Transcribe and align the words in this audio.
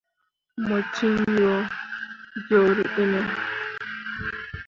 Mo 0.65 0.77
ciŋ 0.93 1.15
yo 1.41 1.55
gyõrîi 2.47 2.89
ɗine. 2.93 3.21